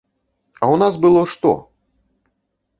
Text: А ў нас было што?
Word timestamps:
А 0.61 0.65
ў 0.67 0.75
нас 0.83 0.97
было 1.05 1.21
што? 1.35 1.53